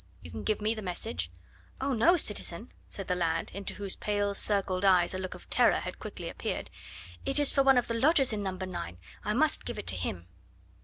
You 0.23 0.31
can 0.31 0.41
give 0.41 0.61
me 0.61 0.73
the 0.73 0.81
message." 0.81 1.29
"Oh, 1.79 1.93
no, 1.93 2.17
citizen!" 2.17 2.71
said 2.87 3.07
the 3.07 3.13
lad, 3.13 3.51
into 3.53 3.75
whose 3.75 3.95
pale, 3.95 4.33
circled 4.33 4.83
eyes 4.83 5.13
a 5.13 5.19
look 5.19 5.35
of 5.35 5.47
terror 5.51 5.75
had 5.75 5.99
quickly 5.99 6.27
appeared. 6.27 6.71
"It 7.23 7.37
is 7.37 7.51
for 7.51 7.61
one 7.61 7.77
of 7.77 7.85
the 7.87 7.93
lodgers 7.93 8.33
in 8.33 8.39
No. 8.41 8.49
9. 8.49 8.97
I 9.23 9.33
must 9.35 9.63
give 9.63 9.77
it 9.77 9.85
to 9.85 9.95
him." 9.95 10.25